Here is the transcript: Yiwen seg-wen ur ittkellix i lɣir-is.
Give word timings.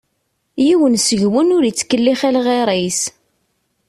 Yiwen 0.65 0.95
seg-wen 1.07 1.53
ur 1.57 1.63
ittkellix 1.65 2.21
i 2.29 2.31
lɣir-is. 2.35 3.01